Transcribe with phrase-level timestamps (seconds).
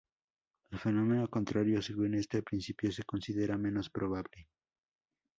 [0.71, 4.47] El fenómeno contrario, según este principio, se considera menos probable.